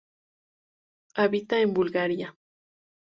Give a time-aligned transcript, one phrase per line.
[1.13, 2.35] Habita en Bulgaria.